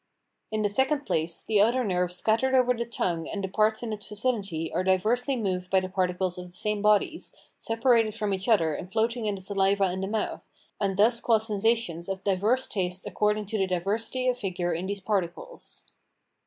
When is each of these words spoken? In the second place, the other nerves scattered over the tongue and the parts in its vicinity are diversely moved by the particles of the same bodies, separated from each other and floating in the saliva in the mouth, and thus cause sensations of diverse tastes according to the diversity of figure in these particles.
In 0.49 0.63
the 0.63 0.69
second 0.69 1.01
place, 1.05 1.43
the 1.43 1.61
other 1.61 1.83
nerves 1.83 2.15
scattered 2.15 2.55
over 2.55 2.73
the 2.73 2.85
tongue 2.87 3.27
and 3.27 3.43
the 3.43 3.47
parts 3.47 3.83
in 3.83 3.93
its 3.93 4.09
vicinity 4.09 4.73
are 4.73 4.83
diversely 4.83 5.35
moved 5.35 5.69
by 5.69 5.79
the 5.79 5.89
particles 5.89 6.39
of 6.39 6.47
the 6.47 6.51
same 6.53 6.81
bodies, 6.81 7.35
separated 7.59 8.15
from 8.15 8.33
each 8.33 8.49
other 8.49 8.73
and 8.73 8.91
floating 8.91 9.27
in 9.27 9.35
the 9.35 9.41
saliva 9.41 9.91
in 9.91 10.01
the 10.01 10.07
mouth, 10.07 10.49
and 10.79 10.97
thus 10.97 11.21
cause 11.21 11.45
sensations 11.45 12.09
of 12.09 12.23
diverse 12.23 12.67
tastes 12.67 13.05
according 13.05 13.45
to 13.45 13.59
the 13.59 13.67
diversity 13.67 14.27
of 14.27 14.39
figure 14.39 14.73
in 14.73 14.87
these 14.87 15.01
particles. 15.01 15.91